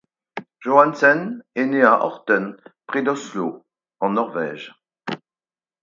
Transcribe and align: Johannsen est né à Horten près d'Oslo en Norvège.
Johannsen 0.63 1.43
est 1.53 1.67
né 1.67 1.83
à 1.83 2.03
Horten 2.03 2.57
près 2.87 3.03
d'Oslo 3.03 3.67
en 3.99 4.09
Norvège. 4.13 4.73